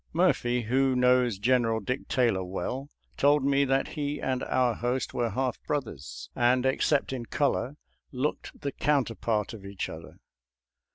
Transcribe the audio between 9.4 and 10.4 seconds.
of each other.